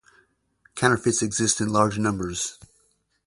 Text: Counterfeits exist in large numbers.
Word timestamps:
Counterfeits 0.73 1.21
exist 1.21 1.61
in 1.61 1.69
large 1.69 1.99
numbers. 1.99 2.57